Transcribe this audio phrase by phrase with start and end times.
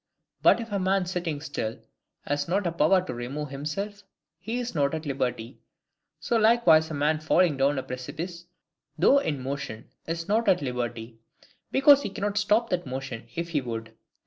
[0.41, 1.77] But if a man sitting still
[2.25, 4.01] has not a power to remove himself,
[4.39, 5.59] he is not at liberty;
[6.19, 8.45] so likewise a man falling down a precipice,
[8.97, 11.19] though in motion, is not at liberty,
[11.71, 13.93] because he cannot stop that motion if he would.